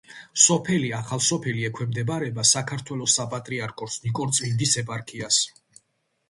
სოფელი 0.43 0.87
ახალსოფელი 0.99 1.65
ექვემდებარება 1.69 2.45
საქართველოს 2.53 3.19
საპატრიარქოს 3.19 3.99
ნიკორწმინდის 4.07 4.75
ეპარქიას. 4.85 5.41